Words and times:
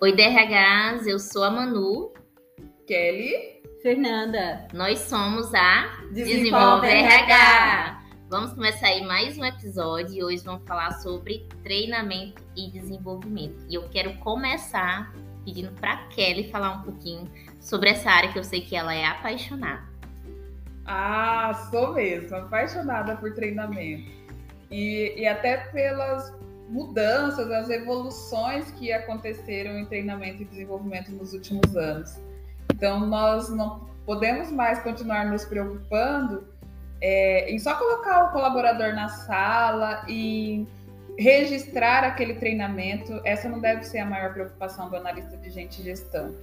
Oi, 0.00 0.12
DRHs, 0.12 1.08
eu 1.08 1.18
sou 1.18 1.42
a 1.42 1.50
Manu. 1.50 2.12
Kelly. 2.86 3.60
Fernanda. 3.82 4.68
Nós 4.72 5.00
somos 5.00 5.52
a 5.52 5.88
Desenvolve, 6.12 6.36
Desenvolve 6.36 6.86
RH. 6.86 7.34
RH. 7.34 8.02
Vamos 8.30 8.52
começar 8.52 8.86
aí 8.86 9.04
mais 9.04 9.36
um 9.36 9.44
episódio 9.44 10.14
e 10.14 10.22
hoje 10.22 10.44
vamos 10.44 10.62
falar 10.68 10.92
sobre 11.00 11.48
treinamento 11.64 12.40
e 12.56 12.70
desenvolvimento. 12.70 13.66
E 13.68 13.74
eu 13.74 13.88
quero 13.88 14.14
começar 14.18 15.12
pedindo 15.44 15.72
para 15.72 15.96
Kelly 16.10 16.48
falar 16.48 16.74
um 16.74 16.82
pouquinho 16.82 17.28
sobre 17.60 17.90
essa 17.90 18.08
área 18.08 18.32
que 18.32 18.38
eu 18.38 18.44
sei 18.44 18.60
que 18.60 18.76
ela 18.76 18.94
é 18.94 19.04
apaixonada. 19.04 19.82
Ah, 20.86 21.68
sou 21.72 21.94
mesmo, 21.94 22.36
apaixonada 22.36 23.16
por 23.16 23.34
treinamento. 23.34 24.08
E, 24.70 25.14
e 25.16 25.26
até 25.26 25.56
pelas 25.56 26.32
mudanças, 26.68 27.50
as 27.50 27.70
evoluções 27.70 28.70
que 28.72 28.92
aconteceram 28.92 29.78
em 29.78 29.86
treinamento 29.86 30.42
e 30.42 30.44
desenvolvimento 30.44 31.10
nos 31.12 31.32
últimos 31.32 31.76
anos. 31.76 32.16
Então, 32.72 33.00
nós 33.00 33.48
não 33.48 33.88
podemos 34.04 34.50
mais 34.50 34.78
continuar 34.80 35.26
nos 35.26 35.44
preocupando 35.44 36.46
é, 37.00 37.50
em 37.50 37.58
só 37.58 37.74
colocar 37.74 38.24
o 38.24 38.32
colaborador 38.32 38.94
na 38.94 39.08
sala 39.08 40.04
e 40.08 40.66
registrar 41.18 42.04
aquele 42.04 42.34
treinamento. 42.34 43.20
Essa 43.24 43.48
não 43.48 43.60
deve 43.60 43.84
ser 43.84 43.98
a 43.98 44.06
maior 44.06 44.32
preocupação 44.32 44.88
do 44.88 44.96
analista 44.96 45.36
de 45.36 45.50
gente 45.50 45.80
e 45.80 45.84
gestão. 45.84 46.34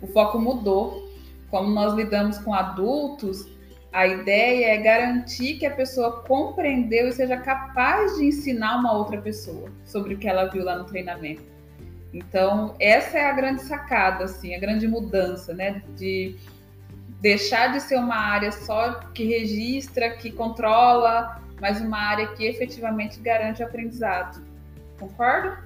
O 0.00 0.06
foco 0.06 0.38
mudou. 0.38 1.10
Como 1.50 1.68
nós 1.68 1.92
lidamos 1.92 2.38
com 2.38 2.54
adultos, 2.54 3.46
a 3.92 4.06
ideia 4.06 4.74
é 4.74 4.78
garantir 4.78 5.58
que 5.58 5.66
a 5.66 5.70
pessoa 5.70 6.22
compreendeu 6.22 7.08
e 7.08 7.12
seja 7.12 7.36
capaz 7.36 8.16
de 8.16 8.24
ensinar 8.24 8.78
uma 8.78 8.96
outra 8.96 9.20
pessoa 9.20 9.70
sobre 9.84 10.14
o 10.14 10.18
que 10.18 10.26
ela 10.26 10.46
viu 10.46 10.64
lá 10.64 10.78
no 10.78 10.84
treinamento. 10.84 11.42
Então, 12.12 12.74
essa 12.80 13.18
é 13.18 13.26
a 13.26 13.32
grande 13.32 13.62
sacada, 13.62 14.24
assim, 14.24 14.54
a 14.54 14.58
grande 14.58 14.88
mudança, 14.88 15.52
né? 15.52 15.82
De 15.96 16.36
deixar 17.20 17.68
de 17.68 17.80
ser 17.80 17.96
uma 17.96 18.16
área 18.16 18.50
só 18.50 18.94
que 19.14 19.24
registra, 19.24 20.10
que 20.10 20.30
controla, 20.30 21.42
mas 21.60 21.80
uma 21.80 21.98
área 21.98 22.26
que 22.28 22.44
efetivamente 22.44 23.20
garante 23.20 23.62
o 23.62 23.66
aprendizado. 23.66 24.42
Concordo? 24.98 25.56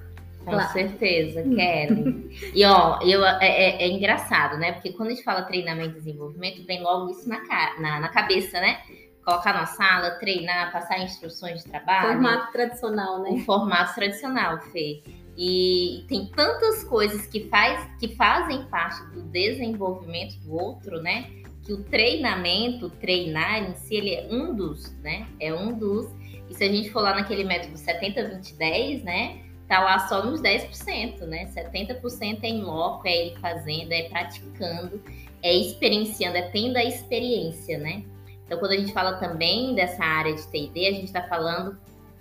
Com 0.47 0.53
Claro. 0.53 0.71
certeza, 0.71 1.43
Kelly. 1.43 2.29
e 2.55 2.63
ó, 2.63 3.01
eu, 3.01 3.25
é, 3.25 3.37
é- 3.41 3.83
é 3.83 3.87
engraçado, 3.89 4.57
né? 4.57 4.71
Porque 4.71 4.93
quando 4.93 5.09
a 5.09 5.11
gente 5.11 5.23
fala 5.23 5.41
treinamento 5.41 5.97
e 5.97 5.99
desenvolvimento, 5.99 6.65
vem 6.65 6.81
logo 6.81 7.11
isso 7.11 7.27
na, 7.27 7.41
na, 7.79 7.99
na 7.99 8.07
cabeça, 8.07 8.61
né? 8.61 8.79
Colocar 9.25 9.51
na 9.53 9.65
sala, 9.65 10.11
treinar, 10.11 10.71
passar 10.71 10.99
instruções 11.03 11.63
de 11.65 11.69
trabalho. 11.69 12.13
Formato 12.13 12.51
tradicional, 12.53 13.19
o 13.19 13.23
né? 13.23 13.43
formato 13.45 13.93
tradicional, 13.93 14.57
Fê. 14.71 15.03
E 15.37 16.05
tem 16.07 16.25
tantas 16.27 16.81
coisas 16.85 17.27
que, 17.27 17.41
faz, 17.49 17.85
que 17.99 18.15
fazem 18.15 18.63
parte 18.67 19.03
do 19.11 19.23
desenvolvimento 19.23 20.39
do 20.39 20.53
outro, 20.55 21.01
né? 21.01 21.29
Que 21.65 21.73
o 21.73 21.83
treinamento, 21.83 22.89
treinar 22.89 23.69
em 23.69 23.75
si, 23.75 23.95
ele 23.95 24.15
é 24.15 24.27
um 24.31 24.55
dos, 24.55 24.93
né? 25.01 25.27
É 25.41 25.53
um 25.53 25.77
dos. 25.77 26.07
E 26.49 26.53
se 26.55 26.63
a 26.63 26.69
gente 26.71 26.89
for 26.89 27.01
lá 27.01 27.13
naquele 27.13 27.43
método 27.43 27.77
70, 27.77 28.29
20, 28.29 28.53
10, 28.53 29.03
né? 29.03 29.41
Tá 29.67 29.79
lá 29.81 29.99
só 30.07 30.23
nos 30.25 30.41
10%, 30.41 31.21
né? 31.21 31.51
70% 31.53 32.39
é 32.43 32.47
em 32.47 32.61
loco, 32.61 33.07
é 33.07 33.27
ele 33.27 33.35
fazendo, 33.37 33.91
é 33.91 34.03
praticando, 34.03 35.01
é 35.43 35.53
experienciando, 35.53 36.37
é 36.37 36.43
tendo 36.43 36.77
a 36.77 36.83
experiência, 36.83 37.77
né? 37.77 38.03
Então, 38.45 38.57
quando 38.59 38.71
a 38.71 38.77
gente 38.77 38.93
fala 38.93 39.17
também 39.17 39.75
dessa 39.75 40.03
área 40.03 40.33
de 40.33 40.47
TD, 40.47 40.87
a 40.87 40.91
gente 40.91 41.05
está 41.05 41.21
falando 41.23 41.77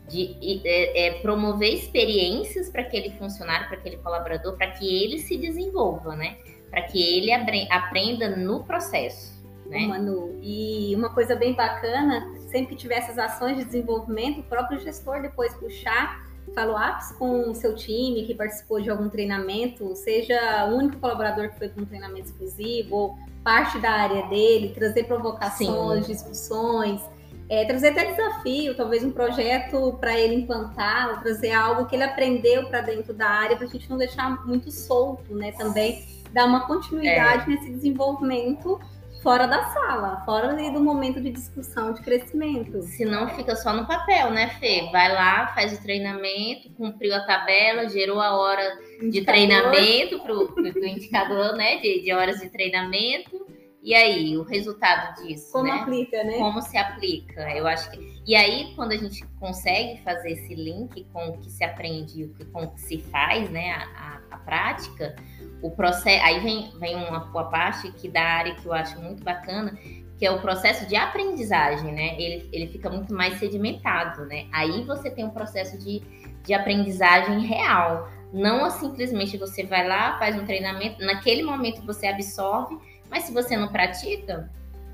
de 0.09 0.61
é, 0.65 1.07
é, 1.07 1.11
promover 1.21 1.73
experiências 1.73 2.69
para 2.69 2.83
aquele 2.83 3.11
funcionário, 3.11 3.69
para 3.69 3.77
aquele 3.77 3.97
colaborador, 3.99 4.57
para 4.57 4.73
que 4.73 5.05
ele 5.05 5.21
se 5.21 5.37
desenvolva, 5.37 6.17
né? 6.17 6.37
Para 6.69 6.83
que 6.83 7.01
ele 7.01 7.33
apre- 7.33 7.69
aprenda 7.71 8.29
no 8.37 8.65
processo, 8.65 9.41
né? 9.67 9.87
Manu. 9.87 10.37
E 10.43 10.95
uma 10.97 11.11
coisa 11.11 11.37
bem 11.37 11.55
bacana, 11.55 12.27
sempre 12.51 12.75
que 12.75 12.83
tiver 12.83 12.97
essas 12.97 13.19
ações 13.19 13.57
de 13.57 13.65
desenvolvimento, 13.65 14.41
o 14.41 14.43
próprio 14.43 14.81
gestor 14.81 15.23
depois 15.23 15.55
puxar 15.55 16.27
follow-ups 16.55 17.13
com 17.13 17.51
o 17.51 17.55
seu 17.55 17.75
time 17.75 18.25
que 18.25 18.35
participou 18.35 18.81
de 18.81 18.91
algum 18.91 19.09
treinamento, 19.09 19.95
seja 19.95 20.67
o 20.67 20.77
único 20.77 20.99
colaborador 20.99 21.51
que 21.51 21.59
foi 21.59 21.69
para 21.69 21.83
um 21.83 21.87
treinamento 21.87 22.27
exclusivo, 22.27 22.97
ou 22.97 23.19
parte 23.45 23.79
da 23.79 23.91
área 23.91 24.27
dele, 24.27 24.73
trazer 24.75 25.05
provocações, 25.05 26.07
Sim. 26.07 26.13
discussões, 26.13 27.01
é, 27.49 27.65
trazer 27.65 27.91
até 27.91 28.13
desafio, 28.13 28.77
talvez 28.77 29.05
um 29.05 29.13
projeto 29.13 29.97
para 30.01 30.19
ele 30.19 30.35
implantar, 30.35 31.11
ou 31.11 31.17
trazer 31.19 31.53
algo 31.53 31.87
que 31.87 31.95
ele 31.95 32.03
aprendeu 32.03 32.69
para 32.69 32.81
dentro 32.81 33.15
da 33.15 33.29
área, 33.29 33.57
para 33.57 33.67
a 33.67 33.71
gente 33.71 33.89
não 33.89 33.97
deixar 33.97 34.45
muito 34.45 34.71
solto, 34.71 35.35
né? 35.35 35.53
Também 35.53 36.05
dar 36.33 36.45
uma 36.45 36.67
continuidade 36.67 37.49
nesse 37.49 37.71
desenvolvimento 37.71 38.81
fora 39.27 39.49
da 39.49 39.61
sala, 39.71 40.23
fora 40.25 40.55
do 40.71 40.81
momento 40.81 41.21
de 41.21 41.33
discussão, 41.33 41.93
de 41.93 42.01
crescimento. 42.01 42.81
Senão 42.83 43.27
fica 43.31 43.57
só 43.57 43.73
no 43.73 43.85
papel, 43.85 44.31
né, 44.31 44.51
Fê? 44.61 44.89
Vai 44.93 45.13
lá, 45.13 45.49
faz 45.49 45.77
o 45.77 45.83
treinamento, 45.83 46.71
cumpriu 46.75 47.13
a 47.13 47.27
tabela, 47.27 47.89
gerou 47.89 48.21
a 48.21 48.37
hora 48.37 48.63
de 49.01 49.07
Indicador. 49.07 49.35
treinamento 49.35 50.21
pro, 50.21 50.53
pro, 50.55 50.73
pro 50.73 50.87
indicador, 50.87 51.57
né? 51.57 51.79
De, 51.79 52.03
de 52.03 52.13
horas 52.13 52.39
de 52.39 52.49
treinamento. 52.51 53.45
E 53.83 53.95
aí, 53.97 54.37
o 54.37 54.45
resultado 54.45 55.21
disso, 55.23 55.51
Como 55.53 55.65
né? 55.73 55.81
aplica, 55.81 56.23
né? 56.23 56.39
como 56.39 56.63
se 56.63 56.77
aplica. 56.79 57.51
Eu 57.57 57.67
acho 57.67 57.91
que. 57.91 57.99
E 58.27 58.35
aí, 58.37 58.73
quando 58.77 58.93
a 58.93 58.97
gente 58.97 59.25
consegue 59.41 60.01
fazer 60.03 60.31
esse 60.33 60.55
link 60.55 61.05
com 61.13 61.31
o 61.31 61.39
que 61.39 61.51
se 61.51 61.65
aprende 61.65 62.21
e 62.21 62.25
o 62.27 62.35
que- 62.35 62.45
com 62.47 62.63
o 62.65 62.71
que 62.75 62.81
se 62.81 62.99
faz, 62.99 63.51
né? 63.51 63.73
A, 63.73 63.83
a- 63.83 64.21
a 64.37 64.39
prática, 64.39 65.17
o 65.63 65.71
processo. 65.71 66.25
Aí 66.25 66.41
vem, 66.41 66.73
vem 66.79 66.97
uma, 66.97 67.25
uma 67.25 67.45
parte 67.51 67.91
que 67.93 68.09
da 68.09 68.23
área 68.23 68.55
que 68.55 68.67
eu 68.67 68.73
acho 68.73 69.01
muito 69.01 69.25
bacana, 69.25 69.77
que 70.19 70.25
é 70.25 70.31
o 70.31 70.41
processo 70.41 70.87
de 70.87 70.97
aprendizagem, 70.97 71.93
né? 71.93 72.21
Ele, 72.21 72.49
ele 72.53 72.67
fica 72.69 72.89
muito 72.89 73.13
mais 73.13 73.39
sedimentado, 73.39 74.25
né? 74.27 74.47
Aí 74.53 74.85
você 74.85 75.11
tem 75.11 75.25
um 75.25 75.31
processo 75.31 75.79
de, 75.79 76.03
de 76.45 76.55
aprendizagem 76.55 77.41
real. 77.41 78.09
Não 78.33 78.71
simplesmente 78.71 79.37
você 79.37 79.65
vai 79.65 79.87
lá, 79.87 80.19
faz 80.19 80.37
um 80.37 80.45
treinamento, 80.45 81.05
naquele 81.05 81.43
momento 81.43 81.85
você 81.85 82.07
absorve, 82.07 82.79
mas 83.11 83.25
se 83.25 83.33
você 83.33 83.57
não 83.57 83.69
pratica, 83.69 84.51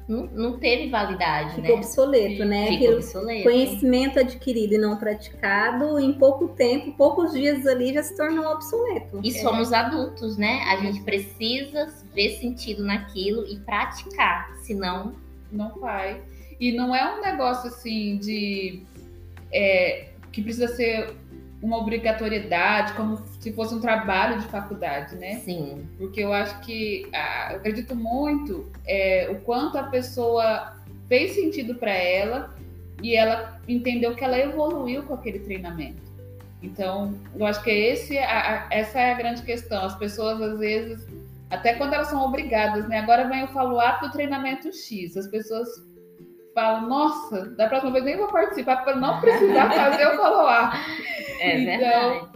não, 0.08 0.26
não 0.26 0.58
teve 0.58 0.88
validade, 0.90 1.54
Ficou 1.54 1.70
né? 1.70 1.76
obsoleto, 1.76 2.44
né? 2.44 2.62
Fica 2.66 2.74
Aquilo- 2.76 2.96
obsoleto. 2.96 3.42
Conhecimento 3.44 4.18
adquirido 4.18 4.74
e 4.74 4.78
não 4.78 4.96
praticado, 4.96 5.98
em 5.98 6.12
pouco 6.12 6.48
tempo, 6.48 6.92
poucos 6.92 7.32
dias 7.32 7.66
ali 7.66 7.94
já 7.94 8.02
se 8.02 8.16
tornou 8.16 8.46
obsoleto. 8.46 9.20
E 9.22 9.30
somos 9.32 9.72
adultos, 9.72 10.36
né? 10.36 10.62
A 10.68 10.76
gente 10.76 11.00
precisa 11.02 11.86
ver 12.14 12.30
sentido 12.38 12.84
naquilo 12.84 13.46
e 13.46 13.56
praticar, 13.60 14.54
senão 14.62 15.14
Não 15.50 15.78
vai. 15.80 16.20
E 16.60 16.72
não 16.72 16.94
é 16.94 17.16
um 17.16 17.20
negócio 17.20 17.68
assim 17.68 18.16
de 18.18 18.82
é, 19.52 20.08
que 20.32 20.40
precisa 20.42 20.68
ser 20.68 21.14
uma 21.62 21.78
obrigatoriedade, 21.78 22.92
como 22.94 23.18
se 23.38 23.52
fosse 23.52 23.72
um 23.74 23.80
trabalho 23.80 24.40
de 24.40 24.46
faculdade, 24.48 25.14
né? 25.16 25.36
sim. 25.44 25.86
Porque 25.96 26.20
eu 26.20 26.32
acho 26.32 26.58
que 26.60 27.08
ah, 27.14 27.50
eu 27.52 27.56
acredito 27.58 27.94
muito 27.94 28.70
é, 28.86 29.28
o 29.30 29.36
quanto 29.40 29.78
a 29.78 29.84
pessoa 29.84 30.74
fez 31.08 31.32
sentido 31.32 31.76
para 31.76 31.92
ela 31.92 32.52
e 33.02 33.14
ela 33.14 33.60
entendeu 33.68 34.14
que 34.16 34.24
ela 34.24 34.38
evoluiu 34.38 35.04
com 35.04 35.14
aquele 35.14 35.38
treinamento. 35.38 36.02
Então, 36.62 37.14
eu 37.34 37.44
acho 37.46 37.62
que 37.62 37.70
esse, 37.70 38.16
a- 38.18 38.66
a- 38.68 38.68
essa 38.70 38.98
é 39.00 39.12
a 39.12 39.14
grande 39.16 39.42
questão. 39.42 39.84
As 39.84 39.96
pessoas, 39.96 40.40
às 40.40 40.58
vezes, 40.58 41.06
até 41.50 41.74
quando 41.74 41.92
elas 41.94 42.08
são 42.08 42.24
obrigadas, 42.24 42.88
né? 42.88 42.98
Agora 43.00 43.28
vem 43.28 43.42
o 43.44 43.48
follow-up 43.48 44.06
do 44.06 44.12
treinamento 44.12 44.72
X. 44.72 45.16
As 45.16 45.26
pessoas 45.26 45.68
falam, 46.54 46.88
nossa, 46.88 47.50
da 47.50 47.68
próxima 47.68 47.92
vez 47.92 48.04
nem 48.04 48.16
vou 48.16 48.28
participar 48.28 48.84
para 48.84 48.96
não 48.96 49.20
precisar 49.20 49.70
fazer 49.70 50.06
o 50.06 50.16
follow-up. 50.16 50.76
É 51.40 51.58
Então, 51.58 52.10
verdade. 52.10 52.28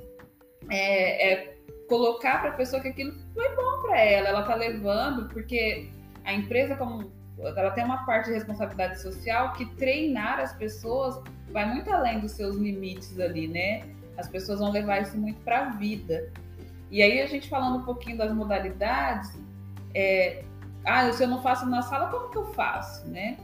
é, 0.70 1.32
é 1.32 1.56
colocar 1.88 2.40
para 2.40 2.50
a 2.50 2.54
pessoa 2.54 2.82
que 2.82 2.88
aquilo 2.88 3.12
foi 3.34 3.48
bom 3.54 3.82
para 3.82 4.00
ela, 4.00 4.28
ela 4.28 4.42
tá 4.42 4.54
levando, 4.54 5.28
porque 5.28 5.90
a 6.24 6.32
empresa 6.32 6.76
como 6.76 7.12
ela 7.38 7.70
tem 7.70 7.84
uma 7.84 8.04
parte 8.06 8.26
de 8.26 8.32
responsabilidade 8.32 9.00
social 9.00 9.52
que 9.52 9.66
treinar 9.76 10.40
as 10.40 10.54
pessoas 10.54 11.20
vai 11.50 11.66
muito 11.66 11.92
além 11.92 12.18
dos 12.20 12.32
seus 12.32 12.56
limites 12.56 13.18
ali, 13.20 13.46
né? 13.46 13.82
As 14.16 14.28
pessoas 14.28 14.58
vão 14.58 14.70
levar 14.70 15.02
isso 15.02 15.16
muito 15.18 15.38
para 15.42 15.66
a 15.66 15.70
vida. 15.70 16.32
E 16.90 17.02
aí 17.02 17.20
a 17.20 17.26
gente 17.26 17.48
falando 17.48 17.78
um 17.78 17.82
pouquinho 17.84 18.16
das 18.16 18.32
modalidades, 18.32 19.38
é, 19.94 20.42
ah, 20.84 21.12
se 21.12 21.22
eu 21.22 21.28
não 21.28 21.42
faço 21.42 21.66
na 21.66 21.82
sala, 21.82 22.08
como 22.08 22.30
que 22.30 22.38
eu 22.38 22.46
faço, 22.54 23.06
né? 23.08 23.36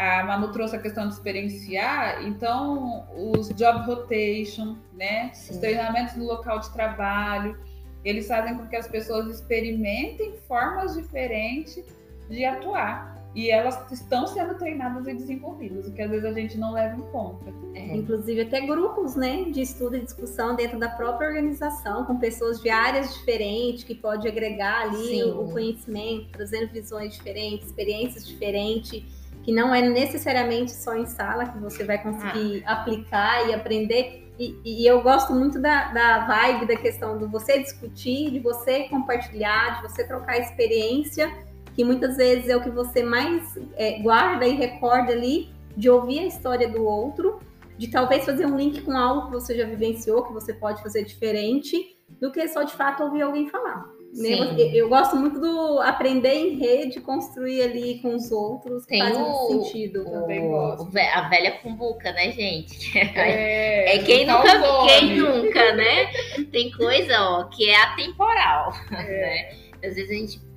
A 0.00 0.24
Manu 0.24 0.50
trouxe 0.50 0.76
a 0.76 0.78
questão 0.78 1.06
de 1.06 1.12
experienciar, 1.12 2.24
então 2.24 3.06
os 3.14 3.50
job 3.50 3.84
rotation, 3.84 4.78
né? 4.94 5.30
Sim. 5.34 5.52
Os 5.52 5.58
treinamentos 5.58 6.16
no 6.16 6.24
local 6.24 6.58
de 6.58 6.72
trabalho, 6.72 7.58
eles 8.02 8.26
fazem 8.26 8.56
com 8.56 8.66
que 8.66 8.76
as 8.76 8.88
pessoas 8.88 9.26
experimentem 9.26 10.38
formas 10.48 10.94
diferentes 10.94 11.84
de 12.30 12.46
atuar. 12.46 13.20
e 13.32 13.48
elas 13.48 13.92
estão 13.92 14.26
sendo 14.26 14.54
treinadas 14.54 15.06
e 15.06 15.14
desenvolvidas, 15.14 15.86
o 15.86 15.92
que 15.92 16.02
às 16.02 16.10
vezes 16.10 16.24
a 16.24 16.32
gente 16.32 16.58
não 16.58 16.72
leva 16.72 16.96
em 16.96 17.02
conta. 17.12 17.52
É. 17.74 17.94
Inclusive 17.94 18.40
até 18.40 18.60
grupos 18.60 19.14
né, 19.14 19.44
de 19.44 19.60
estudo 19.60 19.96
e 19.96 20.00
discussão 20.00 20.56
dentro 20.56 20.80
da 20.80 20.88
própria 20.88 21.28
organização, 21.28 22.04
com 22.04 22.18
pessoas 22.18 22.60
de 22.60 22.68
áreas 22.68 23.14
diferentes, 23.14 23.84
que 23.84 23.94
pode 23.94 24.26
agregar 24.26 24.82
ali 24.82 25.20
Sim. 25.20 25.30
o 25.30 25.52
conhecimento, 25.52 26.30
trazendo 26.32 26.72
visões 26.72 27.14
diferentes, 27.14 27.68
experiências 27.68 28.26
diferentes, 28.26 29.04
que 29.50 29.56
não 29.56 29.74
é 29.74 29.82
necessariamente 29.82 30.70
só 30.70 30.94
em 30.94 31.06
sala 31.06 31.44
que 31.44 31.58
você 31.58 31.82
vai 31.82 32.00
conseguir 32.00 32.62
ah. 32.64 32.74
aplicar 32.74 33.48
e 33.48 33.52
aprender. 33.52 34.30
E, 34.38 34.56
e, 34.64 34.86
eu 34.86 35.02
gosto 35.02 35.32
muito 35.32 35.60
da, 35.60 35.92
da 35.92 36.24
vibe 36.24 36.66
da 36.66 36.76
questão 36.76 37.18
de 37.18 37.26
você 37.26 37.58
discutir, 37.58 38.30
de 38.30 38.38
você 38.38 38.84
compartilhar, 38.84 39.74
de 39.74 39.90
você 39.90 40.06
trocar 40.06 40.38
experiência 40.38 41.28
que 41.74 41.82
muitas 41.82 42.16
vezes 42.16 42.48
é 42.48 42.56
o 42.56 42.62
que 42.62 42.70
você 42.70 43.02
mais 43.02 43.58
é, 43.74 43.98
guarda 44.00 44.46
e 44.46 44.54
recorda 44.54 45.12
ali, 45.12 45.50
de 45.76 45.90
ouvir 45.90 46.20
a 46.20 46.26
história 46.26 46.68
do 46.68 46.84
outro, 46.84 47.40
de 47.76 47.88
talvez 47.88 48.24
fazer 48.24 48.46
um 48.46 48.56
link 48.56 48.82
com 48.82 48.96
algo 48.96 49.26
que 49.26 49.32
você 49.32 49.56
já 49.56 49.66
vivenciou, 49.66 50.22
que 50.26 50.32
você 50.32 50.54
pode 50.54 50.80
fazer 50.80 51.04
diferente, 51.04 51.98
do 52.20 52.30
que 52.30 52.46
só 52.46 52.62
de 52.62 52.72
fato 52.72 53.02
ouvir 53.02 53.22
alguém 53.22 53.48
falar. 53.48 53.90
Né? 54.12 54.56
Eu, 54.74 54.88
gosto 54.88 55.16
muito 55.16 55.40
do 55.40 55.80
aprender 55.80 56.34
em 56.34 56.58
rede, 56.58 57.00
construir 57.00 57.62
ali 57.62 58.00
com 58.00 58.16
os 58.16 58.32
outros, 58.32 58.84
Tem 58.84 59.00
faz 59.00 59.16
o, 59.16 59.46
sentido. 59.46 60.04
O, 60.04 60.82
o, 60.82 60.90
a 61.14 61.28
velha 61.28 61.52
cumbuca, 61.62 62.12
né, 62.12 62.32
gente? 62.32 62.90
É, 62.98 63.96
é 63.96 63.98
quem, 64.02 64.26
nunca, 64.26 64.60
quem 64.86 65.16
nunca, 65.16 65.72
né? 65.74 66.10
Tem 66.50 66.70
coisa, 66.72 67.20
ó, 67.20 67.44
que 67.44 67.68
é 67.68 67.82
atemporal. 67.82 68.72
É. 68.90 69.04
Né? 69.06 69.88
Às 69.88 69.94
vezes 69.94 70.10
a 70.10 70.14
gente 70.14 70.50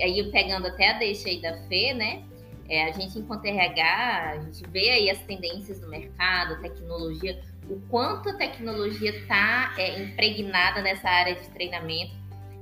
aí 0.00 0.30
pegando 0.30 0.66
até 0.66 0.90
a 0.90 0.98
deixa 0.98 1.28
aí 1.28 1.40
da 1.40 1.56
Fê, 1.68 1.94
né? 1.94 2.22
É, 2.68 2.84
a 2.84 2.92
gente, 2.92 3.18
enquanto 3.18 3.44
RH, 3.44 4.30
a 4.32 4.38
gente 4.40 4.68
vê 4.70 4.90
aí 4.90 5.10
as 5.10 5.20
tendências 5.20 5.80
do 5.80 5.88
mercado, 5.88 6.60
tecnologia, 6.60 7.40
o 7.70 7.80
quanto 7.88 8.28
a 8.28 8.34
tecnologia 8.34 9.10
está 9.10 9.74
é, 9.78 10.00
impregnada 10.00 10.82
nessa 10.82 11.08
área 11.08 11.34
de 11.34 11.48
treinamento, 11.50 12.12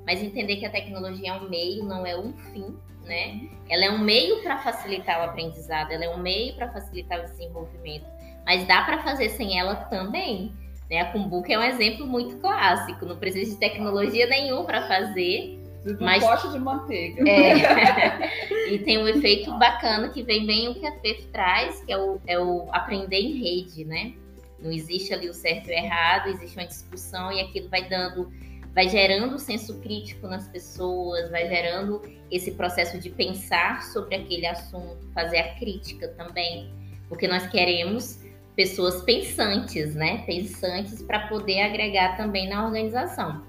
mas 0.07 0.23
entender 0.23 0.57
que 0.57 0.67
a 0.67 0.71
tecnologia 0.71 1.31
é 1.31 1.33
um 1.35 1.49
meio, 1.49 1.85
não 1.85 2.07
é 2.07 2.17
um 2.17 2.33
fim, 2.33 2.77
né? 3.05 3.49
Ela 3.69 3.87
é 3.87 3.91
um 3.91 3.99
meio 3.99 4.43
para 4.43 4.59
facilitar 4.59 5.21
o 5.21 5.25
aprendizado, 5.25 5.91
ela 5.91 6.05
é 6.05 6.09
um 6.09 6.19
meio 6.19 6.55
para 6.55 6.71
facilitar 6.71 7.21
o 7.21 7.25
desenvolvimento, 7.25 8.07
mas 8.45 8.67
dá 8.67 8.83
para 8.83 9.03
fazer 9.03 9.31
sem 9.31 9.59
ela 9.59 9.75
também. 9.75 10.53
Né? 10.91 11.01
A 11.01 11.13
Kumbuka 11.13 11.53
é 11.53 11.59
um 11.59 11.63
exemplo 11.63 12.07
muito 12.07 12.37
clássico, 12.37 13.07
não 13.07 13.17
precisa 13.17 13.53
de 13.53 13.57
tecnologia 13.59 14.27
nenhum 14.27 14.65
para 14.65 14.87
fazer, 14.87 15.61
um 15.87 15.97
Mas, 16.01 16.25
pote 16.25 16.51
de 16.51 16.59
manteiga. 16.59 17.29
É, 17.29 18.73
e 18.73 18.79
tem 18.79 18.97
um 18.97 19.07
efeito 19.07 19.53
bacana 19.59 20.09
que 20.09 20.23
vem 20.23 20.47
bem 20.47 20.69
o 20.69 20.75
que 20.75 20.87
a 20.87 20.93
FEF 21.01 21.27
traz, 21.27 21.83
que 21.85 21.93
é 21.93 21.99
o, 21.99 22.19
é 22.27 22.39
o 22.39 22.69
aprender 22.73 23.21
em 23.21 23.43
rede, 23.43 23.85
né? 23.85 24.15
Não 24.59 24.73
existe 24.73 25.13
ali 25.13 25.29
o 25.29 25.35
certo 25.35 25.69
e 25.69 25.73
o 25.73 25.75
errado, 25.75 26.29
existe 26.29 26.57
uma 26.57 26.67
discussão 26.67 27.31
e 27.31 27.41
aquilo 27.41 27.69
vai 27.69 27.87
dando, 27.87 28.33
vai 28.75 28.89
gerando 28.89 29.39
senso 29.39 29.79
crítico 29.81 30.27
nas 30.27 30.49
pessoas, 30.49 31.31
vai 31.31 31.49
gerando 31.49 32.03
esse 32.31 32.51
processo 32.53 32.99
de 32.99 33.09
pensar 33.09 33.83
sobre 33.85 34.17
aquele 34.17 34.47
assunto, 34.47 35.09
fazer 35.15 35.39
a 35.39 35.55
crítica 35.55 36.09
também, 36.09 36.73
porque 37.09 37.29
nós 37.29 37.47
queremos 37.47 38.21
pessoas 38.57 39.03
pensantes, 39.03 39.95
né? 39.95 40.25
Pensantes 40.27 41.03
para 41.03 41.29
poder 41.29 41.63
agregar 41.63 42.17
também 42.17 42.49
na 42.49 42.65
organização. 42.67 43.45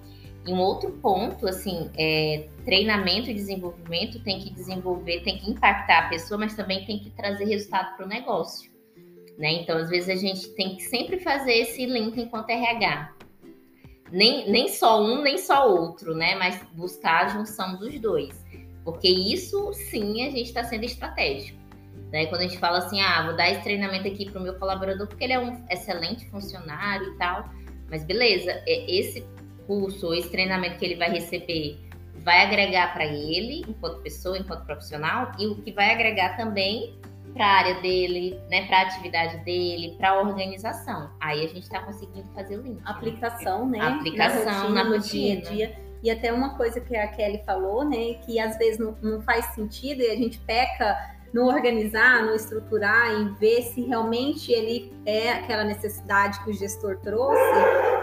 E 0.46 0.52
um 0.52 0.60
outro 0.60 0.92
ponto, 0.92 1.48
assim, 1.48 1.90
é, 1.98 2.48
treinamento 2.64 3.32
e 3.32 3.34
desenvolvimento 3.34 4.20
tem 4.24 4.40
que 4.40 4.52
desenvolver, 4.52 5.22
tem 5.22 5.40
que 5.40 5.50
impactar 5.50 6.06
a 6.06 6.10
pessoa, 6.10 6.40
mas 6.40 6.56
também 6.56 6.86
tem 6.86 7.00
que 7.00 7.10
trazer 7.10 7.46
resultado 7.46 7.96
para 7.96 8.06
o 8.06 8.10
negócio. 8.10 8.72
Né? 9.40 9.54
Então, 9.54 9.78
às 9.78 9.90
vezes, 9.90 10.08
a 10.10 10.16
gente 10.16 10.48
tem 10.50 10.76
que 10.76 10.84
sempre 10.84 11.20
fazer 11.20 11.54
esse 11.54 11.86
link 11.86 12.20
enquanto 12.20 12.52
RH. 12.52 13.15
Nem, 14.12 14.50
nem 14.50 14.68
só 14.70 15.04
um, 15.04 15.22
nem 15.22 15.38
só 15.38 15.70
outro, 15.70 16.16
né? 16.16 16.36
Mas 16.36 16.62
buscar 16.74 17.26
a 17.26 17.28
junção 17.30 17.78
dos 17.78 18.00
dois. 18.00 18.46
Porque 18.84 19.08
isso, 19.08 19.74
sim, 19.74 20.22
a 20.26 20.30
gente 20.30 20.44
está 20.44 20.64
sendo 20.64 20.84
estratégico. 20.84 21.60
Né? 22.12 22.28
Quando 22.28 22.42
a 22.42 22.44
gente 22.44 22.60
fala 22.60 22.78
assim, 22.78 23.02
ah, 23.02 23.26
vou 23.26 23.36
dar 23.36 23.50
esse 23.50 23.64
treinamento 23.64 24.08
aqui 24.08 24.30
para 24.30 24.40
o 24.40 24.44
meu 24.44 24.54
colaborador 24.60 25.08
porque 25.08 25.24
ele 25.24 25.34
é 25.34 25.40
um 25.40 25.66
excelente 25.70 26.30
funcionário 26.30 27.14
e 27.14 27.18
tal. 27.18 27.50
Mas 27.90 28.04
beleza, 28.04 28.52
é, 28.68 28.92
esse 28.92 29.26
curso 29.66 30.08
ou 30.08 30.14
esse 30.14 30.30
treinamento 30.30 30.78
que 30.78 30.86
ele 30.86 30.96
vai 30.96 31.10
receber 31.10 31.80
vai 32.24 32.44
agregar 32.44 32.94
para 32.94 33.06
ele, 33.06 33.64
enquanto 33.68 34.02
pessoa, 34.02 34.38
enquanto 34.38 34.66
profissional, 34.66 35.32
e 35.38 35.46
o 35.46 35.62
que 35.62 35.72
vai 35.72 35.92
agregar 35.92 36.36
também 36.36 36.98
para 37.36 37.46
a 37.46 37.58
área 37.58 37.82
dele, 37.82 38.40
né, 38.50 38.66
para 38.66 38.80
a 38.80 38.82
atividade 38.84 39.38
dele, 39.44 39.96
para 39.98 40.12
a 40.12 40.22
organização. 40.22 41.12
Aí 41.20 41.44
a 41.44 41.48
gente 41.48 41.64
está 41.64 41.82
conseguindo 41.82 42.28
fazer 42.34 42.58
o 42.58 42.62
link. 42.62 42.82
Aplicação, 42.86 43.68
né? 43.68 43.80
Aplicação 43.82 44.70
na 44.70 44.84
rotina, 44.84 44.84
na 44.84 44.90
rotina. 44.90 45.42
dia 45.42 45.50
a 45.50 45.52
dia. 45.52 45.86
E 46.02 46.10
até 46.10 46.32
uma 46.32 46.56
coisa 46.56 46.80
que 46.80 46.96
a 46.96 47.08
Kelly 47.08 47.42
falou, 47.46 47.84
né, 47.84 48.14
que 48.26 48.40
às 48.40 48.58
vezes 48.58 48.80
não, 48.80 48.96
não 49.02 49.22
faz 49.22 49.46
sentido 49.48 50.02
e 50.02 50.10
a 50.10 50.16
gente 50.16 50.40
peca 50.40 50.98
no 51.34 51.48
organizar, 51.48 52.24
no 52.24 52.34
estruturar, 52.34 53.12
em 53.12 53.34
ver 53.34 53.62
se 53.64 53.82
realmente 53.82 54.54
ele 54.54 54.94
é 55.06 55.34
aquela 55.34 55.66
necessidade 55.66 56.42
que 56.42 56.52
o 56.52 56.54
gestor 56.54 56.98
trouxe 57.02 57.42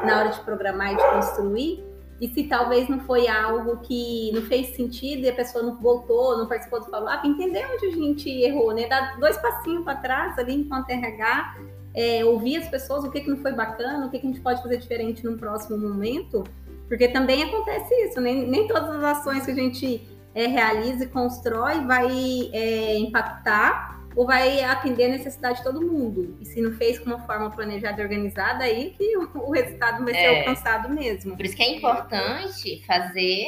na 0.04 0.18
hora 0.18 0.28
de 0.28 0.40
programar 0.40 0.92
e 0.92 0.96
de 0.96 1.02
construir, 1.02 1.82
e 2.22 2.28
se 2.28 2.44
talvez 2.44 2.88
não 2.88 3.00
foi 3.00 3.26
algo 3.26 3.78
que 3.78 4.30
não 4.32 4.42
fez 4.42 4.76
sentido 4.76 5.24
e 5.24 5.28
a 5.28 5.34
pessoa 5.34 5.64
não 5.64 5.74
voltou, 5.74 6.38
não 6.38 6.46
participou 6.46 6.78
do 6.78 6.86
follow-up, 6.86 7.26
entender 7.26 7.66
onde 7.74 7.86
a 7.86 7.90
gente 7.90 8.30
errou, 8.30 8.72
né? 8.72 8.86
Dar 8.86 9.18
dois 9.18 9.36
passinhos 9.38 9.82
para 9.82 9.96
trás 9.96 10.38
ali 10.38 10.54
enquanto 10.54 10.88
RH, 10.88 11.56
é, 11.92 12.24
ouvir 12.24 12.58
as 12.58 12.68
pessoas, 12.68 13.02
o 13.02 13.10
que, 13.10 13.22
que 13.22 13.28
não 13.28 13.38
foi 13.38 13.50
bacana, 13.50 14.06
o 14.06 14.08
que, 14.08 14.20
que 14.20 14.26
a 14.28 14.30
gente 14.30 14.40
pode 14.40 14.62
fazer 14.62 14.76
diferente 14.76 15.24
no 15.24 15.36
próximo 15.36 15.76
momento, 15.76 16.44
porque 16.86 17.08
também 17.08 17.42
acontece 17.42 17.92
isso, 18.04 18.20
né? 18.20 18.32
Nem 18.32 18.68
todas 18.68 18.90
as 18.90 19.18
ações 19.18 19.44
que 19.44 19.50
a 19.50 19.56
gente 19.56 20.08
é, 20.32 20.46
realiza 20.46 21.02
e 21.02 21.08
constrói 21.08 21.84
vai 21.84 22.06
é, 22.52 22.98
impactar 22.98 24.00
ou 24.14 24.26
vai 24.26 24.62
atender 24.62 25.06
a 25.06 25.08
necessidade 25.08 25.58
de 25.58 25.64
todo 25.64 25.80
mundo. 25.80 26.36
E 26.40 26.44
se 26.44 26.60
não 26.60 26.72
fez 26.72 26.98
com 26.98 27.06
uma 27.06 27.20
forma 27.20 27.50
planejada 27.50 28.00
e 28.00 28.04
organizada, 28.04 28.64
aí 28.64 28.90
que 28.90 29.16
o, 29.34 29.50
resultado 29.50 30.04
vai 30.04 30.14
ser 30.14 30.20
é. 30.20 30.38
alcançado 30.40 30.88
mesmo. 30.88 31.36
Por 31.36 31.44
isso 31.44 31.56
que 31.56 31.62
é 31.62 31.76
importante 31.76 32.82
fazer, 32.86 33.46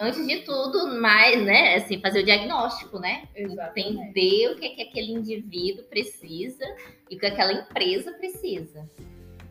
antes 0.00 0.26
de 0.26 0.38
tudo, 0.42 1.00
mais, 1.00 1.42
né? 1.44 1.76
Assim, 1.76 2.00
fazer 2.00 2.20
o 2.20 2.24
diagnóstico, 2.24 2.98
né? 2.98 3.28
Exatamente. 3.34 3.90
Entender 3.90 4.52
o 4.52 4.56
que, 4.56 4.66
é 4.66 4.68
que 4.70 4.82
aquele 4.82 5.12
indivíduo 5.12 5.84
precisa 5.84 6.64
e 7.10 7.16
o 7.16 7.18
que 7.18 7.26
aquela 7.26 7.52
empresa 7.52 8.12
precisa. 8.12 8.88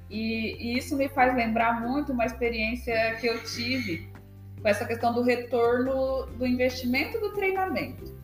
E, 0.10 0.56
e 0.60 0.78
isso 0.78 0.96
me 0.96 1.10
faz 1.10 1.36
lembrar 1.36 1.82
muito 1.82 2.12
uma 2.12 2.26
experiência 2.26 3.16
que 3.20 3.28
eu 3.28 3.44
tive 3.44 4.08
com 4.62 4.68
essa 4.68 4.86
questão 4.86 5.14
do 5.14 5.22
retorno 5.22 6.26
do 6.38 6.46
investimento 6.46 7.20
do 7.20 7.34
treinamento. 7.34 8.15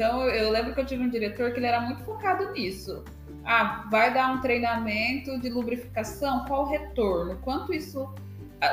Então, 0.00 0.26
eu 0.28 0.50
lembro 0.50 0.72
que 0.72 0.80
eu 0.80 0.86
tive 0.86 1.04
um 1.04 1.10
diretor 1.10 1.52
que 1.52 1.58
ele 1.58 1.66
era 1.66 1.78
muito 1.78 2.02
focado 2.04 2.50
nisso. 2.52 3.04
Ah, 3.44 3.86
vai 3.90 4.14
dar 4.14 4.32
um 4.32 4.40
treinamento 4.40 5.38
de 5.38 5.50
lubrificação, 5.50 6.46
qual 6.46 6.62
o 6.62 6.70
retorno? 6.70 7.36
Quanto 7.42 7.70
isso. 7.70 8.08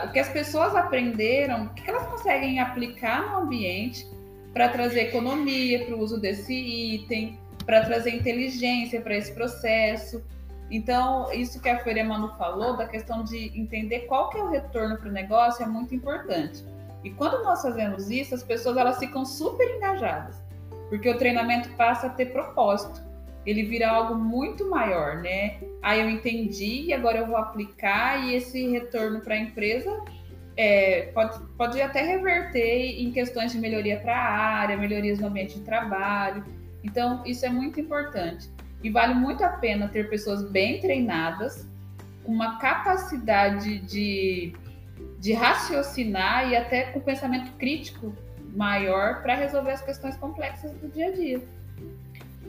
O 0.05 0.11
que 0.13 0.19
as 0.19 0.29
pessoas 0.29 0.73
aprenderam, 0.73 1.65
o 1.65 1.69
que 1.73 1.89
elas 1.89 2.07
conseguem 2.07 2.61
aplicar 2.61 3.29
no 3.29 3.39
ambiente 3.39 4.07
para 4.53 4.69
trazer 4.69 5.09
economia 5.09 5.85
para 5.85 5.97
o 5.97 5.99
uso 5.99 6.17
desse 6.17 6.53
item, 6.53 7.37
para 7.65 7.83
trazer 7.83 8.11
inteligência 8.11 9.01
para 9.01 9.17
esse 9.17 9.33
processo. 9.33 10.23
Então, 10.71 11.29
isso 11.33 11.61
que 11.61 11.67
a 11.67 11.83
Feira 11.83 12.05
Manu 12.05 12.29
falou, 12.37 12.77
da 12.77 12.87
questão 12.87 13.25
de 13.25 13.51
entender 13.59 14.05
qual 14.07 14.29
que 14.29 14.37
é 14.37 14.43
o 14.43 14.49
retorno 14.49 14.95
para 14.95 15.09
o 15.09 15.11
negócio, 15.11 15.61
é 15.61 15.67
muito 15.67 15.93
importante. 15.93 16.63
E 17.03 17.09
quando 17.09 17.43
nós 17.43 17.61
fazemos 17.61 18.09
isso, 18.09 18.33
as 18.33 18.43
pessoas 18.43 18.77
elas 18.77 18.97
ficam 18.97 19.25
super 19.25 19.69
engajadas, 19.75 20.46
porque 20.89 21.09
o 21.09 21.17
treinamento 21.17 21.69
passa 21.75 22.07
a 22.07 22.09
ter 22.09 22.27
propósito. 22.27 23.05
Ele 23.45 23.63
vira 23.63 23.89
algo 23.89 24.15
muito 24.15 24.69
maior, 24.69 25.17
né? 25.17 25.57
Aí 25.81 26.01
eu 26.01 26.09
entendi 26.09 26.87
e 26.87 26.93
agora 26.93 27.19
eu 27.19 27.27
vou 27.27 27.37
aplicar 27.37 28.25
e 28.25 28.35
esse 28.35 28.67
retorno 28.69 29.21
para 29.21 29.35
a 29.35 29.37
empresa 29.37 30.03
é, 30.57 31.03
pode, 31.13 31.39
pode 31.57 31.81
até 31.81 32.01
reverter 32.01 33.01
em 33.01 33.11
questões 33.11 33.51
de 33.51 33.57
melhoria 33.57 33.99
para 33.99 34.15
a 34.15 34.29
área, 34.59 34.75
melhorias 34.75 35.19
no 35.19 35.27
ambiente 35.27 35.59
de 35.59 35.63
trabalho. 35.63 36.43
Então, 36.83 37.23
isso 37.25 37.45
é 37.45 37.49
muito 37.49 37.79
importante. 37.79 38.49
E 38.83 38.89
vale 38.89 39.13
muito 39.13 39.43
a 39.43 39.49
pena 39.49 39.87
ter 39.87 40.09
pessoas 40.09 40.43
bem 40.51 40.79
treinadas, 40.81 41.67
uma 42.25 42.59
capacidade 42.59 43.79
de 43.79 44.53
de 45.19 45.33
raciocinar 45.33 46.49
e 46.49 46.55
até 46.55 46.83
com 46.83 46.99
pensamento 46.99 47.51
crítico 47.57 48.15
maior 48.57 49.21
para 49.21 49.35
resolver 49.35 49.71
as 49.71 49.81
questões 49.81 50.17
complexas 50.17 50.71
do 50.73 50.89
dia 50.89 51.07
a 51.07 51.11
dia. 51.11 51.41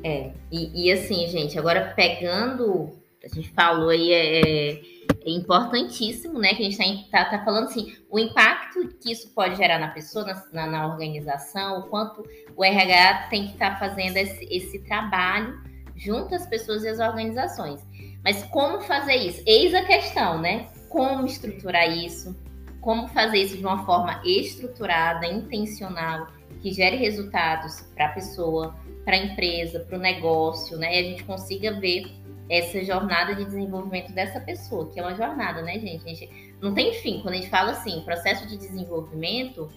É, 0.02 0.30
e, 0.50 0.86
e, 0.86 0.92
assim, 0.92 1.26
gente, 1.28 1.58
agora 1.58 1.92
pegando, 1.94 2.90
a 3.22 3.28
gente 3.28 3.50
falou 3.50 3.90
aí, 3.90 4.12
é, 4.12 4.40
é 4.40 4.98
é 5.24 5.30
importantíssimo, 5.30 6.38
né? 6.38 6.54
Que 6.54 6.66
a 6.66 6.70
gente 6.70 7.04
está 7.04 7.24
tá, 7.24 7.38
tá 7.38 7.44
falando 7.44 7.64
assim, 7.64 7.94
o 8.10 8.18
impacto 8.18 8.88
que 9.00 9.12
isso 9.12 9.28
pode 9.30 9.56
gerar 9.56 9.78
na 9.78 9.88
pessoa, 9.88 10.24
na, 10.52 10.66
na, 10.66 10.86
organização, 10.86 11.80
o 11.80 11.82
quanto 11.88 12.24
o 12.56 12.64
RH 12.64 13.28
tem 13.28 13.46
que 13.46 13.52
estar 13.52 13.72
tá 13.72 13.76
fazendo 13.78 14.16
esse, 14.16 14.44
esse 14.50 14.78
trabalho 14.80 15.60
junto 15.96 16.34
às 16.34 16.46
pessoas 16.46 16.84
e 16.84 16.88
às 16.88 16.98
organizações. 16.98 17.80
Mas 18.24 18.42
como 18.44 18.80
fazer 18.80 19.16
isso? 19.16 19.42
Eis 19.46 19.74
a 19.74 19.84
questão, 19.84 20.40
né? 20.40 20.68
Como 20.88 21.26
estruturar 21.26 21.90
isso? 21.90 22.36
Como 22.80 23.08
fazer 23.08 23.38
isso 23.38 23.56
de 23.56 23.64
uma 23.64 23.84
forma 23.84 24.20
estruturada, 24.24 25.26
intencional, 25.26 26.28
que 26.60 26.72
gere 26.72 26.96
resultados 26.96 27.82
para 27.94 28.06
a 28.06 28.08
pessoa, 28.10 28.74
para 29.04 29.16
a 29.16 29.18
empresa, 29.18 29.80
para 29.80 29.96
o 29.96 30.00
negócio, 30.00 30.76
né? 30.76 30.94
E 30.94 30.98
a 30.98 31.02
gente 31.02 31.24
consiga 31.24 31.78
ver 31.78 32.06
essa 32.48 32.82
jornada 32.82 33.34
de 33.34 33.44
desenvolvimento 33.44 34.12
dessa 34.12 34.40
pessoa, 34.40 34.88
que 34.90 34.98
é 34.98 35.02
uma 35.02 35.14
jornada, 35.14 35.60
né, 35.62 35.78
gente? 35.78 36.04
A 36.04 36.08
gente 36.08 36.54
não 36.60 36.72
tem 36.72 36.94
fim. 36.94 37.20
Quando 37.20 37.34
a 37.34 37.36
gente 37.36 37.50
fala 37.50 37.72
assim, 37.72 38.00
processo 38.02 38.46
de 38.46 38.56
desenvolvimento, 38.56 39.68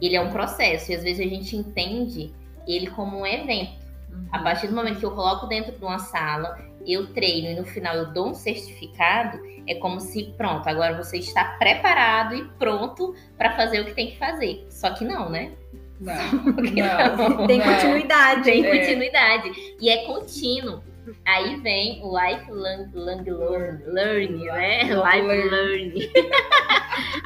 ele 0.00 0.16
é 0.16 0.20
um 0.20 0.30
processo, 0.30 0.92
e 0.92 0.94
às 0.94 1.02
vezes 1.02 1.20
a 1.26 1.28
gente 1.28 1.56
entende 1.56 2.32
ele 2.66 2.88
como 2.88 3.20
um 3.20 3.26
evento. 3.26 3.84
Uhum. 4.10 4.26
A 4.30 4.38
partir 4.38 4.68
do 4.68 4.74
momento 4.74 4.98
que 4.98 5.06
eu 5.06 5.10
coloco 5.10 5.46
dentro 5.46 5.72
de 5.72 5.84
uma 5.84 5.98
sala, 5.98 6.58
eu 6.86 7.12
treino 7.12 7.48
e 7.48 7.54
no 7.54 7.64
final 7.64 7.94
eu 7.96 8.12
dou 8.12 8.30
um 8.30 8.34
certificado, 8.34 9.40
é 9.66 9.74
como 9.76 10.00
se, 10.00 10.24
pronto, 10.36 10.68
agora 10.68 10.96
você 10.96 11.18
está 11.18 11.44
preparado 11.58 12.34
e 12.34 12.44
pronto 12.58 13.14
para 13.36 13.56
fazer 13.56 13.80
o 13.80 13.84
que 13.86 13.94
tem 13.94 14.10
que 14.10 14.18
fazer. 14.18 14.66
Só 14.70 14.90
que 14.90 15.04
não, 15.04 15.30
né? 15.30 15.52
Não, 16.00 16.14
não, 17.36 17.46
tem 17.46 17.60
continuidade. 17.60 18.44
Tem 18.44 18.66
é. 18.66 18.78
continuidade. 18.78 19.52
E 19.80 19.88
é 19.88 20.04
contínuo. 20.04 20.82
Aí 21.26 21.56
vem 21.56 22.00
o 22.02 22.18
lifelong 22.18 22.88
long 22.94 23.22
learn, 23.26 23.84
learn, 23.86 24.44
né? 24.44 24.84
Life 24.84 25.50
learn. 25.50 26.10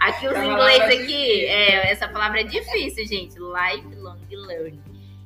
aqui 0.01 0.27
os 0.27 0.37
inglês 0.37 0.83
aqui, 0.83 1.45
é, 1.45 1.93
essa 1.93 2.09
palavra 2.09 2.41
é 2.41 2.45
difícil, 2.45 3.07
gente. 3.07 3.37
Lifelong 3.39 4.19
learn. 4.31 4.81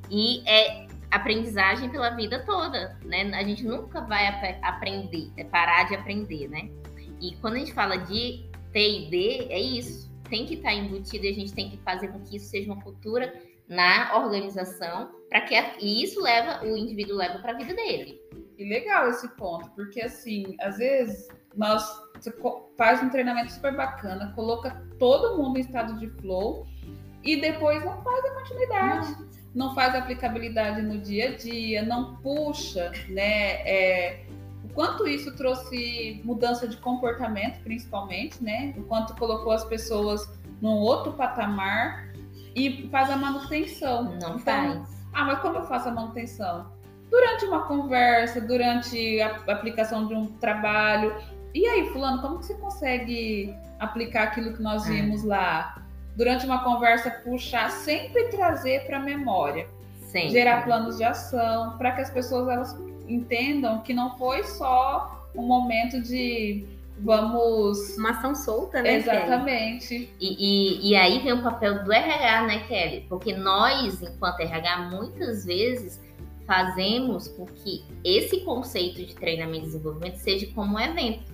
E 0.09 0.43
é 0.47 0.85
aprendizagem 1.15 1.89
pela 1.89 2.09
vida 2.11 2.43
toda, 2.45 2.97
né? 3.05 3.31
A 3.33 3.43
gente 3.43 3.63
nunca 3.63 4.01
vai 4.01 4.27
ap 4.27 4.59
aprender, 4.61 5.31
é 5.37 5.43
parar 5.43 5.87
de 5.87 5.95
aprender, 5.95 6.47
né? 6.49 6.69
E 7.21 7.35
quando 7.37 7.55
a 7.55 7.59
gente 7.59 7.73
fala 7.73 7.97
de 7.97 8.49
T&D, 8.71 9.47
é 9.49 9.59
isso. 9.59 10.11
Tem 10.29 10.45
que 10.45 10.55
estar 10.55 10.69
tá 10.69 10.75
embutido 10.75 11.25
e 11.25 11.29
a 11.29 11.33
gente 11.33 11.53
tem 11.53 11.69
que 11.69 11.77
fazer 11.77 12.09
com 12.09 12.19
que 12.21 12.37
isso 12.37 12.49
seja 12.49 12.71
uma 12.71 12.81
cultura 12.81 13.33
na 13.67 14.17
organização, 14.17 15.11
para 15.29 15.41
que 15.41 15.55
e 15.79 16.03
isso 16.03 16.21
leva 16.21 16.65
o 16.65 16.75
indivíduo 16.75 17.15
leva 17.15 17.39
para 17.39 17.53
a 17.53 17.57
vida 17.57 17.73
dele. 17.73 18.19
E 18.57 18.67
legal 18.67 19.09
esse 19.09 19.27
ponto, 19.35 19.69
porque 19.71 20.01
assim, 20.01 20.55
às 20.59 20.77
vezes 20.77 21.27
nós 21.55 21.83
você 22.19 22.33
faz 22.77 23.01
um 23.03 23.09
treinamento 23.09 23.51
super 23.51 23.75
bacana, 23.75 24.31
coloca 24.33 24.85
todo 24.97 25.37
mundo 25.37 25.57
em 25.57 25.61
estado 25.61 25.97
de 25.99 26.09
flow 26.21 26.65
e 27.23 27.39
depois 27.39 27.83
não 27.83 28.01
faz 28.01 28.25
a 28.25 28.33
continuidade, 28.33 29.11
não, 29.11 29.29
não 29.53 29.75
faz 29.75 29.93
aplicabilidade 29.95 30.81
no 30.81 30.97
dia 30.99 31.29
a 31.29 31.35
dia, 31.35 31.83
não 31.83 32.15
puxa, 32.17 32.91
né? 33.09 33.61
É, 33.67 34.25
o 34.63 34.69
quanto 34.69 35.07
isso 35.07 35.35
trouxe 35.35 36.21
mudança 36.23 36.67
de 36.67 36.77
comportamento, 36.77 37.61
principalmente, 37.63 38.43
né? 38.43 38.73
O 38.77 38.83
quanto 38.83 39.15
colocou 39.15 39.51
as 39.51 39.63
pessoas 39.65 40.27
num 40.61 40.77
outro 40.77 41.13
patamar 41.13 42.11
e 42.55 42.87
faz 42.89 43.09
a 43.09 43.17
manutenção. 43.17 44.03
Não 44.03 44.37
então, 44.37 44.39
faz. 44.39 45.03
Ah, 45.13 45.25
mas 45.25 45.39
como 45.39 45.57
eu 45.57 45.63
faço 45.63 45.89
a 45.89 45.91
manutenção? 45.91 46.73
durante 47.13 47.45
uma 47.45 47.61
conversa, 47.67 48.41
durante 48.41 49.21
a 49.21 49.35
aplicação 49.53 50.07
de 50.07 50.15
um 50.15 50.25
trabalho. 50.39 51.15
E 51.53 51.67
aí, 51.67 51.87
fulano, 51.91 52.19
como 52.19 52.39
que 52.39 52.47
você 52.47 52.55
consegue 52.55 53.55
aplicar 53.79 54.23
aquilo 54.23 54.53
que 54.53 54.63
nós 54.63 54.87
é. 54.87 54.89
vimos 54.89 55.23
lá? 55.23 55.82
Durante 56.15 56.45
uma 56.45 56.63
conversa, 56.63 57.09
puxar, 57.09 57.71
sempre 57.71 58.29
trazer 58.29 58.85
para 58.85 58.97
a 58.97 59.01
memória. 59.01 59.67
Sempre. 60.01 60.29
Gerar 60.29 60.63
planos 60.63 60.97
de 60.97 61.03
ação, 61.03 61.77
para 61.77 61.91
que 61.93 62.01
as 62.01 62.11
pessoas 62.11 62.47
elas 62.47 62.77
entendam 63.07 63.81
que 63.81 63.93
não 63.93 64.15
foi 64.17 64.43
só 64.43 65.27
um 65.35 65.41
momento 65.41 66.01
de 66.01 66.65
vamos. 66.99 67.97
Uma 67.97 68.11
ação 68.11 68.35
solta, 68.35 68.81
né? 68.81 68.95
Exatamente. 68.95 70.09
E, 70.19 70.35
e, 70.39 70.91
e, 70.91 70.95
aí 70.95 71.19
vem 71.19 71.33
o 71.33 71.41
papel 71.41 71.83
do 71.83 71.91
RH, 71.91 72.47
né, 72.47 72.59
Kelly? 72.67 73.05
Porque 73.09 73.35
nós, 73.35 74.01
enquanto 74.01 74.39
RH, 74.39 74.89
muitas 74.89 75.45
vezes 75.45 75.99
fazemos 76.45 77.27
com 77.29 77.45
que 77.45 77.83
esse 78.03 78.41
conceito 78.41 79.05
de 79.05 79.15
treinamento 79.15 79.63
e 79.63 79.67
desenvolvimento 79.67 80.17
seja 80.17 80.47
como 80.53 80.75
um 80.75 80.79
evento. 80.79 81.31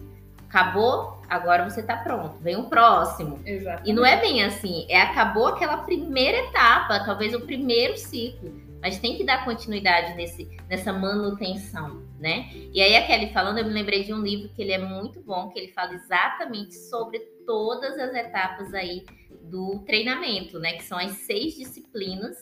Acabou, 0.50 1.22
agora 1.30 1.70
você 1.70 1.82
está 1.82 1.96
pronto, 1.96 2.40
vem 2.40 2.56
o 2.56 2.64
próximo. 2.64 3.40
Exatamente. 3.46 3.88
E 3.88 3.94
não 3.94 4.04
é 4.04 4.20
bem 4.20 4.44
assim, 4.44 4.88
é 4.90 5.00
acabou 5.00 5.48
aquela 5.48 5.78
primeira 5.78 6.40
etapa, 6.40 7.06
talvez 7.06 7.36
o 7.36 7.42
primeiro 7.42 7.96
ciclo, 7.96 8.52
mas 8.82 8.98
tem 8.98 9.16
que 9.16 9.24
dar 9.24 9.46
continuidade 9.46 10.16
nesse, 10.16 10.50
nessa 10.68 10.92
manutenção, 10.92 12.02
né? 12.20 12.50
E 12.74 12.82
aí 12.82 12.96
a 12.96 13.06
Kelly 13.06 13.32
falando, 13.32 13.60
eu 13.60 13.66
me 13.66 13.72
lembrei 13.72 14.04
de 14.04 14.12
um 14.12 14.22
livro 14.22 14.50
que 14.50 14.62
ele 14.62 14.72
é 14.72 14.80
muito 14.80 15.22
bom, 15.22 15.50
que 15.50 15.60
ele 15.60 15.72
fala 15.72 15.94
exatamente 15.94 16.74
sobre 16.74 17.20
todas 17.46 18.00
as 18.00 18.16
etapas 18.16 18.74
aí 18.74 19.06
do 19.44 19.84
treinamento, 19.86 20.58
né? 20.58 20.74
Que 20.74 20.84
são 20.84 20.98
as 20.98 21.12
seis 21.12 21.56
disciplinas 21.56 22.36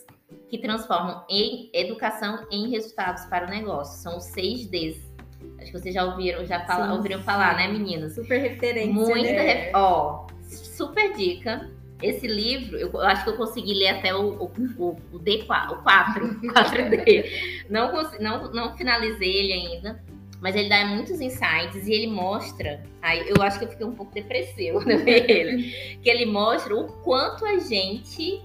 que 0.48 0.58
transformam 0.58 1.24
em 1.28 1.70
educação 1.74 2.46
em 2.50 2.70
resultados 2.70 3.24
para 3.26 3.46
o 3.46 3.50
negócio. 3.50 4.02
São 4.02 4.16
os 4.16 4.24
seis 4.24 4.66
Ds. 4.66 5.07
Acho 5.58 5.72
que 5.72 5.78
vocês 5.78 5.94
já 5.94 6.04
ouviram, 6.04 6.44
já 6.44 6.60
fala, 6.60 6.86
sim, 6.86 6.92
ouviram 6.92 7.18
sim. 7.18 7.24
falar, 7.24 7.56
né, 7.56 7.68
meninas? 7.68 8.14
Super 8.14 8.38
referência. 8.38 8.92
Muita 8.92 9.32
né? 9.32 9.70
Ó, 9.74 10.26
super 10.42 11.12
dica. 11.14 11.70
Esse 12.00 12.28
livro, 12.28 12.76
eu, 12.76 12.92
eu 12.92 13.00
acho 13.00 13.24
que 13.24 13.30
eu 13.30 13.36
consegui 13.36 13.74
ler 13.74 13.88
até 13.88 14.14
o, 14.14 14.34
o, 14.34 14.52
o, 14.78 14.96
o 15.12 15.18
D4, 15.18 15.72
o 15.72 15.82
4, 15.82 16.40
4D. 16.42 17.24
não, 17.68 17.92
não, 18.20 18.52
não 18.52 18.76
finalizei 18.76 19.36
ele 19.36 19.52
ainda, 19.52 20.00
mas 20.40 20.54
ele 20.54 20.68
dá 20.68 20.84
muitos 20.86 21.20
insights 21.20 21.88
e 21.88 21.92
ele 21.92 22.06
mostra. 22.06 22.84
Aí 23.02 23.28
eu 23.28 23.42
acho 23.42 23.58
que 23.58 23.64
eu 23.64 23.68
fiquei 23.68 23.84
um 23.84 23.94
pouco 23.94 24.14
depressiva 24.14 24.78
quando 24.78 24.92
eu 24.92 25.04
vi 25.04 25.10
ele. 25.10 25.98
que 26.00 26.08
ele 26.08 26.26
mostra 26.26 26.76
o 26.76 26.86
quanto 27.02 27.44
a 27.44 27.58
gente 27.58 28.40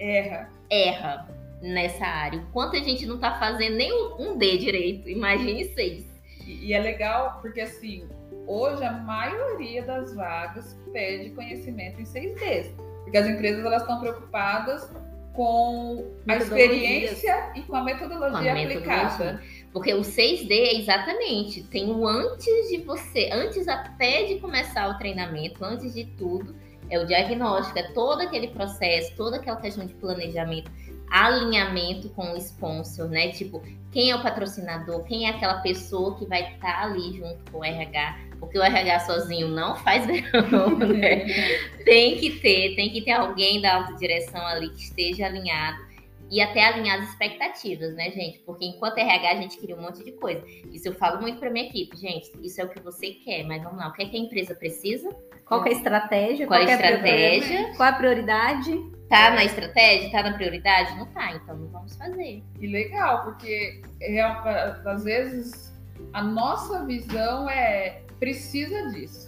erra 0.00 0.50
erra 0.70 1.28
nessa 1.62 2.04
área. 2.04 2.40
O 2.40 2.46
quanto 2.52 2.76
a 2.76 2.80
gente 2.80 3.06
não 3.06 3.16
está 3.16 3.38
fazendo 3.38 3.76
nem 3.76 3.92
um 4.18 4.36
D 4.36 4.58
direito, 4.58 5.08
imagine 5.08 5.64
seis. 5.74 6.07
E, 6.48 6.72
é 6.72 6.80
legal 6.80 7.38
porque 7.42 7.60
assim, 7.60 8.08
hoje 8.46 8.82
a 8.82 8.92
maioria 8.92 9.82
das 9.82 10.14
vagas 10.14 10.78
pede 10.92 11.30
conhecimento 11.30 12.00
em 12.00 12.04
6Ds. 12.04 12.72
Porque 13.04 13.18
as 13.18 13.26
empresas 13.26 13.64
elas 13.64 13.82
estão 13.82 14.00
preocupadas 14.00 14.90
com 15.34 16.04
a 16.26 16.36
experiência 16.36 17.52
e 17.54 17.62
com 17.62 17.76
a 17.76 17.84
metodologia, 17.84 18.52
com 18.52 18.58
a 18.58 18.62
aplicada. 18.62 19.42
Porque 19.72 19.94
o 19.94 20.00
6D 20.00 20.50
é 20.50 20.74
exatamente, 20.80 21.62
tem 21.62 21.90
o 21.90 22.06
antes 22.06 22.68
de 22.68 22.78
você, 22.78 23.30
antes 23.32 23.68
até 23.68 24.24
de 24.24 24.40
começar 24.40 24.88
o 24.88 24.98
treinamento, 24.98 25.64
antes 25.64 25.94
de 25.94 26.06
tudo, 26.06 26.56
é 26.90 26.98
o 26.98 27.06
diagnóstico, 27.06 27.78
é 27.78 27.84
todo 27.92 28.20
aquele 28.20 28.48
processo, 28.48 29.14
toda 29.16 29.36
aquela 29.36 29.56
questão 29.56 29.86
de 29.86 29.94
planejamento, 29.94 30.70
alinhamento 31.10 32.08
com 32.10 32.32
o 32.32 32.36
sponsor, 32.36 33.08
né? 33.08 33.28
Tipo, 33.28 33.62
quem 33.90 34.10
é 34.10 34.16
o 34.16 34.22
patrocinador, 34.22 35.04
quem 35.04 35.26
é 35.26 35.30
aquela 35.30 35.60
pessoa 35.60 36.16
que 36.16 36.26
vai 36.26 36.42
estar 36.42 36.72
tá 36.72 36.82
ali 36.82 37.16
junto 37.16 37.50
com 37.50 37.58
o 37.58 37.64
RH, 37.64 38.18
porque 38.38 38.58
o 38.58 38.62
RH 38.62 39.00
sozinho 39.00 39.48
não 39.48 39.76
faz 39.76 40.04
verão, 40.06 40.76
né? 40.78 41.26
tem 41.84 42.16
que 42.16 42.30
ter, 42.40 42.74
tem 42.74 42.90
que 42.90 43.02
ter 43.02 43.12
alguém 43.12 43.60
da 43.60 43.76
alta 43.76 43.94
direção 43.94 44.46
ali 44.46 44.68
que 44.70 44.82
esteja 44.82 45.26
alinhado 45.26 45.88
e 46.30 46.40
até 46.40 46.64
alinhar 46.64 47.00
as 47.00 47.08
expectativas, 47.08 47.94
né, 47.94 48.10
gente? 48.10 48.38
Porque 48.40 48.64
enquanto 48.64 48.98
RH 48.98 49.30
a 49.30 49.36
gente 49.36 49.58
cria 49.58 49.76
um 49.76 49.80
monte 49.80 50.04
de 50.04 50.12
coisa. 50.12 50.44
Isso 50.70 50.88
eu 50.88 50.94
falo 50.94 51.20
muito 51.20 51.38
para 51.38 51.50
minha 51.50 51.66
equipe, 51.66 51.96
gente. 51.96 52.30
Isso 52.42 52.60
é 52.60 52.64
o 52.64 52.68
que 52.68 52.80
você 52.80 53.12
quer, 53.12 53.44
mas 53.44 53.62
vamos 53.62 53.78
lá, 53.78 53.88
o 53.88 53.92
que, 53.92 54.02
é 54.02 54.06
que 54.06 54.16
a 54.16 54.20
empresa 54.20 54.54
precisa? 54.54 55.08
Qual 55.46 55.64
é 55.64 55.70
a 55.70 55.72
estratégia? 55.72 56.46
Qual, 56.46 56.60
qual 56.60 56.68
é 56.68 56.72
a 56.72 56.76
estratégia? 56.76 57.74
Qual 57.76 57.88
a 57.88 57.92
prioridade? 57.92 58.98
Tá 59.08 59.30
na 59.30 59.44
estratégia? 59.44 60.10
Tá 60.10 60.22
na 60.22 60.34
prioridade? 60.34 60.94
Não 60.98 61.06
tá, 61.06 61.32
então 61.32 61.56
não 61.56 61.68
vamos 61.68 61.96
fazer. 61.96 62.42
E 62.60 62.66
legal, 62.66 63.24
porque 63.24 63.80
é, 64.02 64.20
às 64.20 65.04
vezes 65.04 65.74
a 66.12 66.22
nossa 66.22 66.84
visão 66.84 67.48
é 67.48 68.02
precisa 68.18 68.90
disso. 68.90 69.27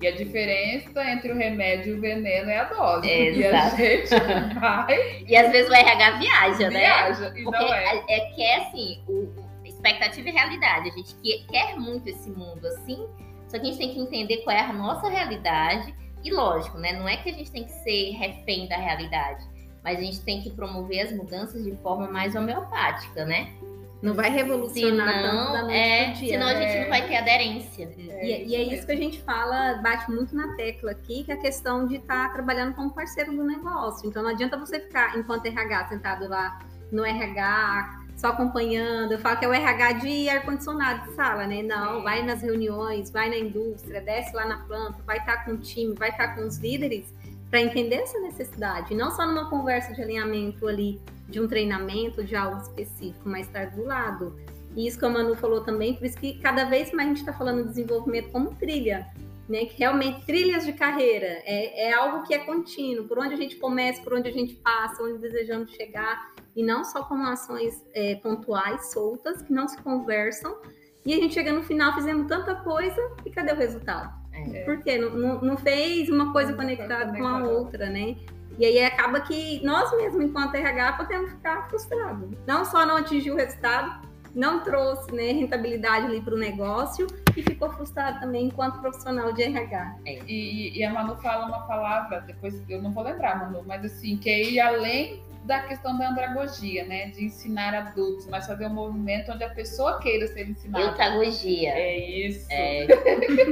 E 0.00 0.06
a 0.06 0.16
diferença 0.16 1.04
entre 1.10 1.30
o 1.30 1.36
remédio 1.36 1.94
e 1.94 1.98
o 1.98 2.00
veneno 2.00 2.48
é 2.48 2.58
a 2.58 2.64
dose. 2.64 3.06
Exato. 3.08 3.80
E 3.80 3.84
a 3.84 3.96
gente 3.96 4.54
vai. 4.58 5.24
e 5.26 5.36
às 5.36 5.52
vezes 5.52 5.70
o 5.70 5.74
RH 5.74 6.10
viaja, 6.18 6.70
né? 6.70 6.80
Viaja, 6.80 7.32
e 7.36 7.44
Porque 7.44 7.58
não 7.58 7.74
é. 7.74 8.04
é 8.08 8.20
que 8.34 8.42
é 8.42 8.56
assim, 8.56 9.04
o, 9.06 9.28
expectativa 9.62 10.28
e 10.28 10.32
realidade. 10.32 10.88
A 10.88 10.92
gente 10.92 11.14
quer 11.50 11.76
muito 11.76 12.08
esse 12.08 12.30
mundo 12.30 12.66
assim, 12.66 13.06
só 13.48 13.58
que 13.58 13.62
a 13.62 13.64
gente 13.64 13.78
tem 13.78 13.92
que 13.92 14.00
entender 14.00 14.38
qual 14.38 14.56
é 14.56 14.60
a 14.60 14.72
nossa 14.72 15.08
realidade. 15.08 15.94
E 16.22 16.30
lógico, 16.30 16.78
né? 16.78 16.92
Não 16.92 17.08
é 17.08 17.16
que 17.16 17.30
a 17.30 17.32
gente 17.32 17.50
tem 17.50 17.64
que 17.64 17.72
ser 17.72 18.10
refém 18.12 18.68
da 18.68 18.76
realidade, 18.76 19.42
mas 19.82 19.98
a 19.98 20.02
gente 20.02 20.20
tem 20.20 20.42
que 20.42 20.50
promover 20.50 21.00
as 21.00 21.12
mudanças 21.12 21.64
de 21.64 21.74
forma 21.76 22.06
mais 22.08 22.34
homeopática, 22.34 23.24
né? 23.24 23.54
Não 24.02 24.14
vai 24.14 24.30
revolucionar 24.30 25.12
senão, 25.14 25.30
tanto 25.38 25.52
da 25.52 25.62
noite 25.62 25.76
é, 25.76 26.04
pro 26.10 26.14
dia. 26.20 26.28
senão 26.28 26.46
a 26.46 26.54
gente 26.54 26.72
É. 26.72 26.82
não 26.82 26.88
vai 26.88 27.06
ter 27.08 27.16
aderência. 27.16 27.90
É, 27.98 28.26
e, 28.26 28.46
e 28.48 28.54
é 28.56 28.62
isso 28.74 28.86
que 28.86 28.92
a 28.92 28.96
gente 28.96 29.20
fala, 29.22 29.74
bate 29.82 30.10
muito 30.10 30.34
na 30.34 30.54
tecla 30.56 30.92
aqui, 30.92 31.24
que 31.24 31.30
é 31.32 31.34
a 31.34 31.38
questão 31.40 31.86
de 31.86 31.96
estar 31.96 32.32
trabalhando 32.32 32.74
como 32.74 32.90
parceiro 32.90 33.32
do 33.32 33.44
negócio. 33.44 34.08
Então 34.08 34.22
não 34.22 34.30
adianta 34.30 34.56
você 34.56 34.80
ficar, 34.80 35.18
enquanto 35.18 35.44
RH, 35.46 35.88
sentado 35.88 36.28
lá 36.28 36.58
no 36.90 37.04
RH, 37.04 38.00
só 38.16 38.28
acompanhando. 38.28 39.12
Eu 39.12 39.18
falo 39.18 39.38
que 39.38 39.44
é 39.44 39.48
o 39.48 39.52
RH 39.52 39.92
de 39.92 40.28
ar-condicionado 40.28 41.08
de 41.08 41.14
sala, 41.14 41.46
né? 41.46 41.62
Não, 41.62 41.98
Sim. 41.98 42.02
vai 42.02 42.22
nas 42.22 42.42
reuniões, 42.42 43.10
vai 43.10 43.28
na 43.30 43.36
indústria, 43.38 44.00
desce 44.00 44.34
lá 44.34 44.44
na 44.46 44.58
planta, 44.58 44.96
vai 45.06 45.18
estar 45.18 45.44
com 45.44 45.52
o 45.52 45.58
time, 45.58 45.94
vai 45.94 46.10
estar 46.10 46.34
com 46.34 46.42
os 46.46 46.58
líderes 46.58 47.06
para 47.50 47.60
entender 47.60 47.96
essa 47.96 48.18
necessidade. 48.20 48.94
Não 48.94 49.10
só 49.10 49.26
numa 49.26 49.50
conversa 49.50 49.92
de 49.92 50.00
alinhamento 50.00 50.66
ali, 50.68 51.00
de 51.28 51.40
um 51.40 51.48
treinamento, 51.48 52.22
de 52.24 52.36
algo 52.36 52.60
específico, 52.62 53.28
mas 53.28 53.46
estar 53.46 53.70
do 53.70 53.84
lado. 53.84 54.36
E 54.76 54.86
isso 54.86 54.98
que 54.98 55.04
a 55.04 55.08
Manu 55.08 55.34
falou 55.34 55.62
também, 55.62 55.94
por 55.94 56.06
isso 56.06 56.16
que 56.16 56.38
cada 56.38 56.64
vez 56.64 56.92
mais 56.92 57.08
a 57.08 57.10
gente 57.10 57.20
está 57.20 57.32
falando 57.32 57.62
de 57.62 57.68
desenvolvimento 57.70 58.30
como 58.30 58.54
trilha, 58.54 59.08
né? 59.48 59.66
Que 59.66 59.78
realmente 59.78 60.24
trilhas 60.24 60.64
de 60.64 60.72
carreira 60.72 61.26
é, 61.44 61.88
é 61.88 61.92
algo 61.92 62.24
que 62.24 62.32
é 62.32 62.38
contínuo, 62.38 63.06
por 63.08 63.18
onde 63.18 63.34
a 63.34 63.36
gente 63.36 63.56
começa, 63.56 64.00
por 64.00 64.14
onde 64.14 64.28
a 64.28 64.32
gente 64.32 64.54
passa, 64.54 65.02
onde 65.02 65.18
desejamos 65.18 65.72
chegar, 65.72 66.32
e 66.54 66.62
não 66.62 66.84
só 66.84 67.02
como 67.02 67.24
ações 67.24 67.84
é, 67.92 68.14
pontuais, 68.16 68.92
soltas, 68.92 69.42
que 69.42 69.52
não 69.52 69.66
se 69.66 69.80
conversam. 69.82 70.56
E 71.04 71.14
a 71.14 71.16
gente 71.16 71.34
chega 71.34 71.52
no 71.52 71.62
final, 71.62 71.94
fizemos 71.94 72.28
tanta 72.28 72.54
coisa, 72.56 73.00
e 73.24 73.30
cadê 73.30 73.52
o 73.52 73.56
resultado? 73.56 74.19
É. 74.54 74.64
Por 74.64 74.82
quê? 74.82 74.98
Não, 74.98 75.40
não, 75.40 75.56
fez 75.56 76.08
uma 76.08 76.32
coisa 76.32 76.50
Não 76.50 76.58
conectada 76.58 77.16
com 77.16 77.26
a 77.26 77.42
outra, 77.44 77.88
né? 77.88 78.16
E 78.58 78.64
aí 78.64 78.84
acaba 78.84 79.20
que 79.20 79.64
nós 79.64 79.90
mesmos, 79.96 80.22
enquanto 80.22 80.54
RH, 80.54 80.92
podemos 80.94 81.30
ficar 81.30 81.68
frustrados. 81.68 82.30
Não 82.46 82.64
só 82.64 82.84
não 82.84 82.96
atingiu 82.96 83.34
o 83.34 83.36
resultado, 83.36 84.06
não 84.34 84.60
trouxe 84.60 85.12
né, 85.14 85.32
rentabilidade 85.32 86.06
ali 86.06 86.20
para 86.20 86.34
o 86.34 86.38
negócio 86.38 87.06
e 87.36 87.42
ficou 87.42 87.70
frustrado 87.70 88.20
também 88.20 88.46
enquanto 88.46 88.80
profissional 88.80 89.32
de 89.32 89.42
RH. 89.42 89.96
E, 90.06 90.78
e 90.78 90.84
a 90.84 90.92
Manu 90.92 91.16
fala 91.16 91.46
uma 91.46 91.66
palavra, 91.66 92.20
depois 92.20 92.62
eu 92.68 92.82
não 92.82 92.92
vou 92.92 93.02
lembrar, 93.02 93.38
Manu, 93.38 93.64
mas 93.66 93.84
assim, 93.84 94.16
que 94.16 94.28
é 94.28 94.42
ir 94.42 94.60
além 94.60 95.22
da 95.44 95.60
questão 95.62 95.96
da 95.98 96.10
andragogia, 96.10 96.84
né? 96.84 97.06
De 97.08 97.24
ensinar 97.24 97.74
adultos, 97.74 98.26
mas 98.26 98.46
fazer 98.46 98.66
um 98.66 98.74
movimento 98.74 99.32
onde 99.32 99.42
a 99.42 99.48
pessoa 99.50 99.98
queira 99.98 100.26
ser 100.28 100.48
ensinada. 100.48 100.84
Eutagogia. 100.84 101.70
É 101.70 101.98
isso. 102.26 102.46
É, 102.50 102.86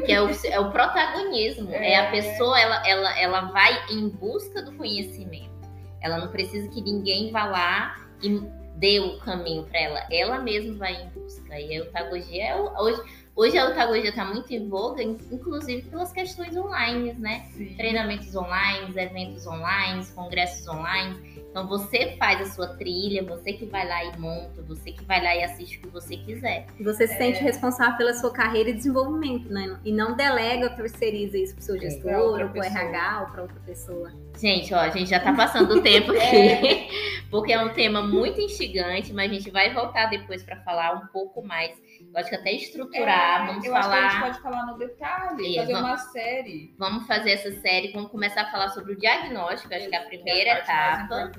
que 0.04 0.12
é 0.12 0.20
o, 0.20 0.28
é 0.44 0.60
o 0.60 0.70
protagonismo. 0.70 1.72
É. 1.72 1.96
a 1.96 2.04
É. 2.04 2.10
pessoa, 2.10 2.60
ela, 2.60 2.86
ela, 2.86 3.18
ela 3.20 3.40
vai 3.52 3.86
em 3.90 4.08
busca 4.08 4.62
do 4.62 4.72
conhecimento. 4.76 5.48
Ela 6.00 6.18
não 6.18 6.28
precisa 6.28 6.68
que 6.68 6.80
ninguém 6.80 7.32
vá 7.32 7.44
lá 7.44 7.96
e 8.22 8.40
dê 8.76 9.00
o 9.00 9.18
caminho 9.20 9.64
para 9.64 9.80
ela. 9.80 10.06
Ela 10.10 10.38
mesma 10.38 10.74
vai 10.76 10.94
em 11.02 11.08
busca. 11.08 11.58
E 11.58 11.72
a 11.72 11.76
eutagogia 11.78 12.44
é 12.48 12.56
hoje, 12.56 13.02
hoje 13.38 13.56
a 13.56 13.66
eutagogia 13.66 14.10
está 14.10 14.24
muito 14.24 14.52
em 14.52 14.68
voga, 14.68 15.02
in- 15.02 15.16
inclusive 15.30 15.82
pelas 15.88 16.12
questões 16.12 16.56
online, 16.56 17.12
né? 17.14 17.46
Sim. 17.56 17.74
Treinamentos 17.76 18.34
online, 18.34 18.92
eventos 18.96 19.46
online, 19.46 20.04
congressos 20.14 20.66
online. 20.68 21.38
Então 21.50 21.66
você 21.66 22.14
faz 22.18 22.40
a 22.42 22.44
sua 22.52 22.68
trilha, 22.76 23.24
você 23.24 23.52
que 23.54 23.64
vai 23.64 23.86
lá 23.88 24.04
e 24.04 24.18
monta, 24.18 24.60
você 24.62 24.92
que 24.92 25.02
vai 25.04 25.22
lá 25.22 25.34
e 25.34 25.42
assiste 25.44 25.78
o 25.78 25.82
que 25.82 25.88
você 25.88 26.16
quiser. 26.16 26.66
E 26.78 26.82
você 26.84 27.06
se 27.06 27.16
sente 27.16 27.42
responsável 27.42 27.96
pela 27.96 28.12
sua 28.14 28.30
carreira 28.30 28.70
e 28.70 28.74
desenvolvimento, 28.74 29.50
né? 29.50 29.78
E 29.84 29.90
não 29.90 30.14
delega 30.14 30.68
ou 30.68 30.76
terceiriza 30.76 31.38
isso 31.38 31.54
para 31.54 31.62
o 31.62 31.64
seu 31.64 31.78
gestor, 31.80 32.12
outra 32.12 32.44
ou 32.44 32.50
para 32.50 32.60
o. 32.60 32.64
RH, 32.64 33.20
ou 33.22 33.26
para 33.32 33.42
outra 33.42 33.60
pessoa. 33.64 34.12
Gente, 34.40 34.72
ó, 34.72 34.78
a 34.78 34.88
gente 34.90 35.10
já 35.10 35.18
tá 35.20 35.32
passando 35.32 35.74
o 35.76 35.82
tempo 35.82 36.12
aqui, 36.16 36.88
porque 37.30 37.52
é 37.52 37.60
um 37.60 37.70
tema 37.70 38.00
muito 38.02 38.40
instigante, 38.40 39.12
mas 39.12 39.30
a 39.30 39.34
gente 39.34 39.50
vai 39.50 39.72
voltar 39.74 40.06
depois 40.06 40.42
para 40.44 40.56
falar 40.62 40.94
um 40.94 41.06
pouco 41.08 41.42
mais. 41.44 41.70
Eu 42.00 42.18
acho 42.20 42.30
que 42.30 42.36
até 42.36 42.52
estruturar, 42.52 43.42
É, 43.42 43.46
vamos 43.48 43.64
eu 43.64 43.74
acho 43.74 43.88
que 43.90 43.94
a 43.96 44.00
gente 44.00 44.10
falar, 44.12 44.26
pode 44.30 44.40
falar 44.42 44.66
no 44.66 44.78
detalhe, 44.78 45.56
É, 45.56 45.60
fazer 45.60 45.72
vamos- 45.72 45.88
uma 45.90 45.98
série. 45.98 46.74
vamos 46.78 47.06
fazer 47.06 47.32
essa 47.32 47.50
série, 47.60 47.90
vamos 47.92 48.10
começar 48.10 48.42
a 48.42 48.50
falar 48.50 48.68
sobre 48.68 48.92
o 48.92 48.96
diagnóstico, 48.98 49.74
acho 49.74 49.88
que 49.88 49.94
é 49.94 49.98
a 49.98 50.02
é 50.02 50.06
primeira 50.06 50.52
a 50.54 50.58
etapa, 50.58 51.32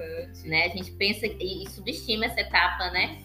né? 0.45 0.65
A 0.65 0.69
gente 0.69 0.91
pensa 0.91 1.25
e 1.25 1.63
e 1.63 1.69
subestima 1.69 2.25
essa 2.25 2.41
etapa, 2.41 2.89
né? 2.91 3.17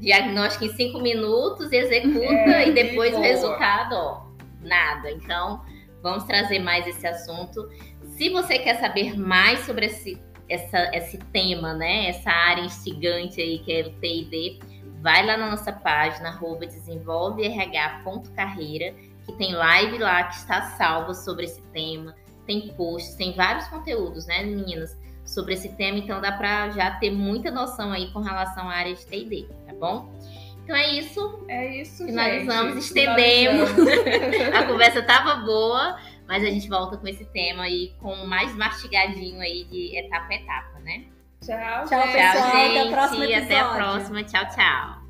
Diagnóstico 0.00 0.64
em 0.64 0.72
cinco 0.74 1.00
minutos, 1.00 1.70
executa 1.72 2.26
É, 2.50 2.68
e 2.68 2.72
depois 2.72 3.14
o 3.14 3.20
resultado, 3.20 3.94
ó, 3.94 4.22
nada. 4.60 5.10
Então, 5.10 5.62
vamos 6.02 6.24
trazer 6.24 6.58
mais 6.58 6.86
esse 6.86 7.06
assunto. 7.06 7.68
Se 8.22 8.30
você 8.30 8.60
quer 8.60 8.78
saber 8.78 9.18
mais 9.18 9.66
sobre 9.66 9.86
esse, 9.86 10.22
essa, 10.48 10.96
esse 10.96 11.18
tema, 11.32 11.74
né? 11.74 12.08
Essa 12.08 12.30
área 12.30 12.62
instigante 12.62 13.40
aí 13.40 13.58
que 13.58 13.72
é 13.72 13.80
o 13.80 13.90
TID, 13.98 14.60
vai 15.00 15.26
lá 15.26 15.36
na 15.36 15.50
nossa 15.50 15.72
página, 15.72 16.28
arroba 16.28 16.64
desenvolverh.carreira, 16.64 18.94
que 19.26 19.32
tem 19.32 19.52
live 19.52 19.98
lá 19.98 20.22
que 20.22 20.36
está 20.36 20.62
salva 20.76 21.14
sobre 21.14 21.46
esse 21.46 21.60
tema. 21.72 22.14
Tem 22.46 22.68
posts, 22.76 23.16
tem 23.16 23.34
vários 23.34 23.66
conteúdos, 23.66 24.24
né, 24.28 24.44
meninas? 24.44 24.96
Sobre 25.24 25.54
esse 25.54 25.70
tema, 25.70 25.98
então 25.98 26.20
dá 26.20 26.30
para 26.30 26.70
já 26.70 26.92
ter 26.92 27.10
muita 27.10 27.50
noção 27.50 27.90
aí 27.90 28.12
com 28.12 28.20
relação 28.20 28.70
à 28.70 28.74
área 28.74 28.94
de 28.94 29.04
TD, 29.04 29.48
tá 29.66 29.74
bom? 29.74 30.12
Então 30.62 30.76
é 30.76 30.96
isso. 30.96 31.44
É 31.48 31.80
isso, 31.80 32.06
Finalizamos, 32.06 32.74
gente. 32.74 32.84
estendemos. 32.84 33.68
Finalizamos. 33.70 34.54
A 34.54 34.62
conversa 34.64 35.02
tava 35.02 35.44
boa, 35.44 35.98
mas 36.32 36.42
a 36.44 36.46
gente 36.50 36.66
volta 36.66 36.96
com 36.96 37.06
esse 37.06 37.26
tema 37.26 37.64
aí 37.64 37.92
com 38.00 38.24
mais 38.24 38.56
mastigadinho 38.56 39.38
aí 39.38 39.64
de 39.64 39.94
etapa 39.98 40.28
a 40.30 40.34
etapa, 40.34 40.78
né? 40.78 41.04
Tchau, 41.44 41.84
Tchau, 41.86 42.06
gente. 42.06 42.12
pessoal. 42.12 42.48
Até 42.48 42.84
o 42.84 42.90
próximo 42.90 43.22
Até 43.22 43.34
a 43.34 43.38
episódio. 43.38 43.74
próxima. 43.74 44.24
Tchau, 44.24 44.48
tchau. 44.48 45.01